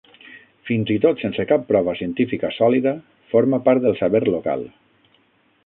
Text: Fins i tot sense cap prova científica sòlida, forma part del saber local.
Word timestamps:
Fins 0.69 0.91
i 0.93 0.95
tot 1.03 1.19
sense 1.23 1.43
cap 1.51 1.67
prova 1.73 1.95
científica 1.99 2.51
sòlida, 2.55 2.95
forma 3.35 3.61
part 3.69 3.85
del 3.87 3.99
saber 4.03 4.23
local. 4.31 4.65